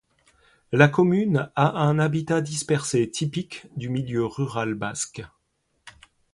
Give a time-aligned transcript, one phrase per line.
[0.71, 5.21] La commune a un habitat dispersé typique du milieu rural basque.